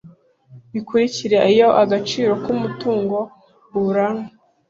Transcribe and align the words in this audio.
bikurikira 0.71 1.39
iyo 1.53 1.69
agaciro 1.83 2.31
k 2.43 2.45
umutungo 2.55 3.17
uburanwa 3.77 4.23